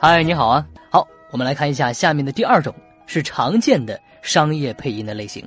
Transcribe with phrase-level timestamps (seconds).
[0.00, 0.64] 嗨，你好啊！
[0.90, 2.72] 好，我们来看一下下面的第二种，
[3.06, 5.44] 是常见的商业配音的类型。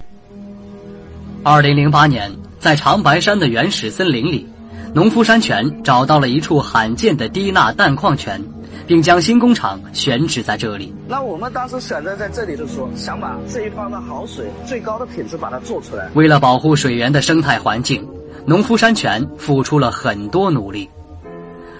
[1.42, 4.46] 二零零八年，在长白山的原始森林里，
[4.94, 8.44] 农夫山泉找到了一处罕见的低钠氮矿泉，
[8.86, 10.94] 并将新工厂选址在这里。
[11.08, 16.10] 那我们当时选择在这里的时候，想把这一方的好水、最高的品质把它做出来。
[16.14, 18.06] 为了保护水源的生态环境，
[18.46, 20.90] 农夫山泉付出了很多努力。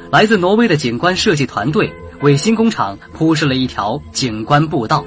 [0.10, 1.92] 来自挪威的景观设计团队。
[2.22, 5.04] 为新工厂铺设了一条景观步道。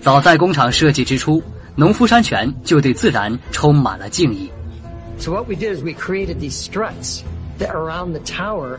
[0.00, 1.42] 早在工厂设计之初，
[1.74, 4.48] 农夫山泉就对自然充满了敬意。
[5.18, 7.22] So what we did is we created these struts
[7.58, 8.78] that around the tower,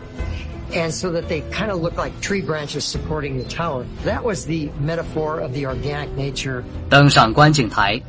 [0.72, 3.84] and so that they kind of look like tree branches supporting the tower.
[4.06, 6.64] That was the metaphor of the organic nature.
[6.90, 8.02] 登上观景台，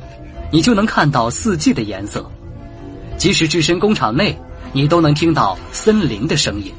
[0.53, 2.25] 你就能看到四季的颜色。
[3.17, 4.39] 即使置身工厂内。
[4.73, 6.73] 你都能听到森林的声音。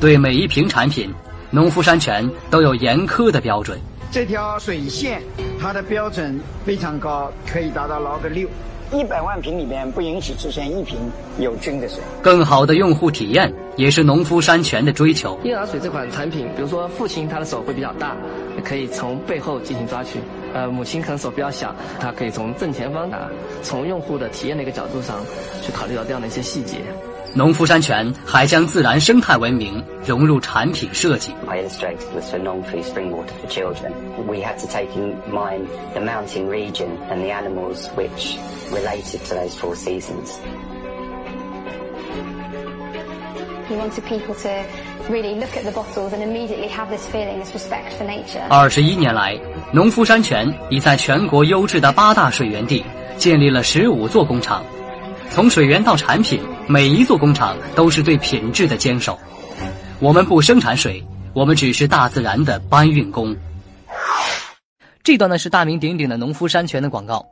[0.00, 1.12] 对每一瓶产品，
[1.50, 3.78] 农夫山泉都有严苛的标准。
[4.10, 5.20] 这条水线，
[5.60, 8.48] 它的标准非常高，可以达到劳个六。
[8.90, 10.96] 一百万瓶里面不允许出现一瓶
[11.38, 11.98] 有菌的水。
[12.22, 15.38] 更好的用户体验也是农夫山泉的追求。
[15.44, 18.16] 婴儿水这款产品，比如说父亲他的手会比较大，
[18.64, 20.18] 可以从背后进行抓取。
[20.54, 23.28] 呃，母亲可能手比较小，它可以从正前方打。
[23.62, 25.18] 从用户的体验的一个角度上，
[25.62, 26.78] 去考虑到这样的一些细节。
[27.34, 31.30] 农夫山泉还将自然生态文明融入产品设计。
[31.46, 33.92] I illustrated was for non-free spring water for children.
[34.26, 38.38] We had to take in mind the mountain region and the animals which
[38.72, 40.38] related to those four seasons.
[43.68, 44.48] He wanted people to
[45.10, 48.40] really look at the bottles and immediately have this feeling, this respect for nature.
[48.48, 49.38] 二十一年来，
[49.72, 52.82] 农夫山泉已在全国优质的八大水源地
[53.18, 54.64] 建立了十五座工厂。
[55.28, 59.18] 从水源到产品，每一座工厂都是对品质的坚守。
[60.00, 61.04] 我们不生产水，
[61.34, 63.36] 我们只是大自然的搬运工。
[65.04, 67.22] 这段呢是大名鼎鼎的农夫山泉的广告。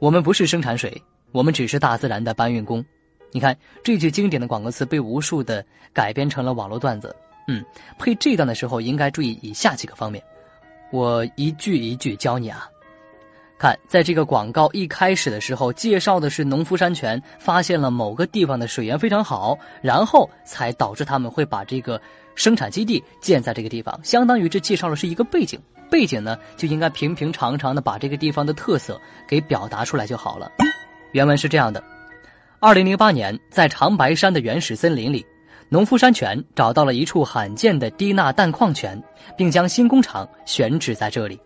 [0.00, 1.00] 我们不是生产水，
[1.30, 2.84] 我们只是大自然的搬运工。
[3.32, 7.14] 你看这句经典的广告词被无数的改编成了网络段子。
[7.48, 7.64] 嗯，
[7.98, 10.22] 配这段的时候应该注意以下几个方面，
[10.90, 12.68] 我一句一句教你啊。
[13.58, 21.98] 看，在这个广告一开始的时候，介绍的是农夫山泉发现了某个地方的水源非常好，然后才导致他们会把这个
[22.34, 30.52] 生产基地建在这个地方，相当于这介绍的是一个背景，背景呢就应该平平常常的把这个地方的特色给表达出来就好了。
[31.12, 31.82] 原文是这样的：
[32.60, 35.24] 二零零八年，在长白山的原始森林里，
[35.68, 39.02] 农夫山泉找到了一处罕见的低钠氮矿泉，
[39.36, 41.38] 并将新工厂选址在这里。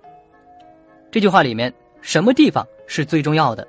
[1.10, 1.72] 这句话里面。
[2.02, 3.68] 什么地方是最重要的？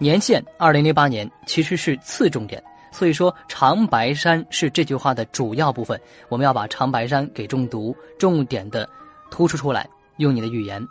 [0.00, 6.00] 年限二零零八年其实是次重点，所以说长白山是这句话的主要部分。
[6.28, 8.88] 我们要把长白山给重读，重点的
[9.30, 10.84] 突出出来，用你的语言。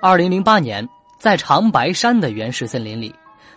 [0.00, 3.14] 二零零八年，在长白山的原始森林里，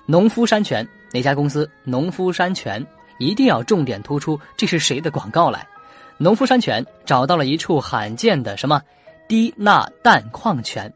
[0.08, 1.68] 农夫山泉哪家公司？
[1.84, 2.86] 农夫山泉
[3.18, 5.68] 一定要重点突出，这是谁的广告来？
[6.18, 8.80] 农夫山泉找到了一处罕见的什么
[9.28, 10.92] 低钠氮矿泉。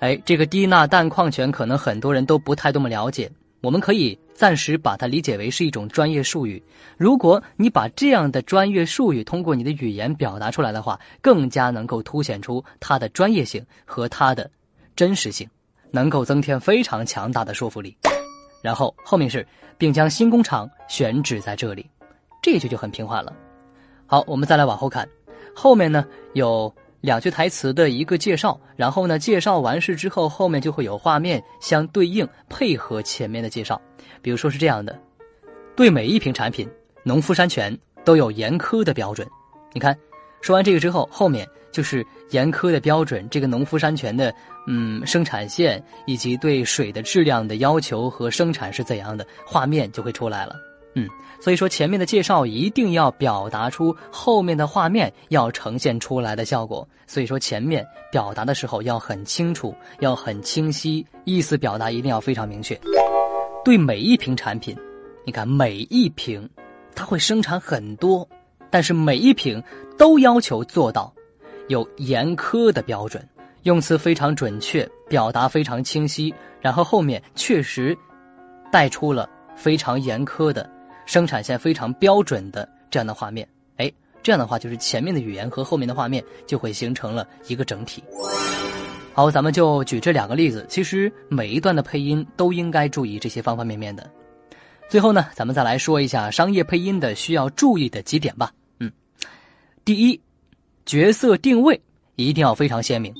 [0.00, 3.28] 哎，这个低钠氮矿泉可能很多人都不太多么了解，
[3.60, 6.62] 我们可以暂时把它理解为是一种专业术语。
[6.96, 14.48] 如果你把这样的专业术语通过你的语言表达出来的话，更加能够凸显出它的专业性和它的
[14.94, 15.48] 真实性，
[15.90, 17.96] 能够增添非常强大的说服力。
[18.62, 19.46] 然后后面是，
[19.76, 21.88] 并将新工厂选址在这里，
[22.42, 23.32] 这句就很平缓了。
[24.06, 25.08] 好，我们再来往后看，
[25.54, 26.04] 后面呢
[26.34, 26.72] 有。
[27.00, 33.80] 两句台词的一个介绍，然后呢，介绍完事之后，后面就会有画面相对应配合前面的介绍。
[34.20, 34.98] 比如说是这样的：
[35.76, 36.68] 对每一瓶产品，
[37.04, 39.24] 农夫山泉都有严苛的标准。
[39.72, 39.96] 你看，
[40.40, 44.32] 说完这个之后，后面就是严苛的标准，这个农夫山泉的
[44.66, 50.54] 嗯生产线以及对水的质量的要求和生产是怎样的，画面就会出来了。
[50.94, 51.06] 嗯，
[51.40, 56.88] 所以说前面的介绍一定要表达出后面的画面要呈现出来的效果。
[57.06, 62.78] 所以说前面表达的时候要很清楚，要很清晰，意思表达一定要非常明确。
[63.64, 64.76] 对每一瓶产品，
[65.24, 66.48] 你看每一瓶，
[66.94, 68.26] 它会生产很多，
[68.70, 69.62] 但是每一瓶
[69.96, 71.12] 都要求做到
[71.68, 73.26] 有严苛的标准，
[73.62, 77.96] 用词非常准确，表达非常清晰，然后后面确实
[78.70, 80.68] 带出了非常严苛的。
[81.06, 83.48] 生产线非常标准的这样的画面，
[83.78, 83.90] 哎，
[84.22, 88.04] 这样的话就是前面的语言和后面的画面就会形成了一个整体。
[89.14, 94.06] 好，咱们就举这两个例子，其实每一段的配音都应该注意这些方方面面的。
[94.90, 98.52] 最后呢，咱们再来说一下商业配音的需要注意的几点吧。
[99.88, 100.20] 第一，
[100.84, 101.80] 角色定位
[102.16, 103.10] 一定要非常鲜明。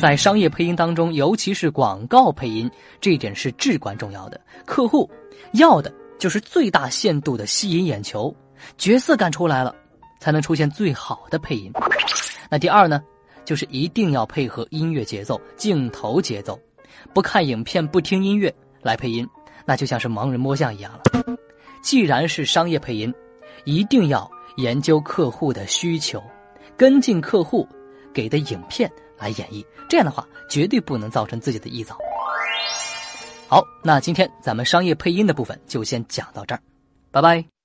[0.00, 4.40] 在商业配音当中，尤其是广告配音，这一点是至关重要的。
[4.64, 5.06] 客户
[5.52, 8.34] 要的就是最大限度的吸引眼球，
[8.78, 9.76] 角色感出来了，
[10.18, 11.70] 才能出现最好的配音。
[12.48, 13.02] 那第二呢，
[13.44, 16.58] 就是一定要配合音乐节奏、镜头节奏，
[17.12, 18.50] 不看影片、不听音乐
[18.80, 19.28] 来配音，
[19.66, 21.36] 那就像是盲人摸象一样了。
[21.82, 23.12] 既然是商业配音，
[23.66, 24.26] 一定要
[24.56, 26.22] 研究客户的需求，
[26.76, 27.66] 跟进客户
[28.12, 28.90] 给的影片。
[29.18, 31.96] 来演绎，这样的话绝对不能造成自己的臆造。
[33.48, 36.60] 好，那今天咱们商业配音的部分就先讲到这儿，
[37.10, 37.46] 拜拜。